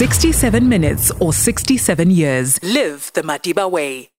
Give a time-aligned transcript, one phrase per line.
[0.00, 2.58] 67 minutes or 67 years.
[2.62, 4.10] Live the Madiba way.